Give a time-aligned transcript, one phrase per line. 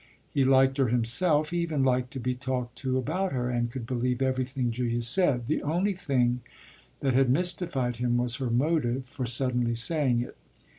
[0.31, 3.85] He liked her himself he even liked to be talked to about her and could
[3.85, 6.41] believe everything Julia said: the only thing
[7.01, 10.35] that had mystified him was her motive for suddenly saying it.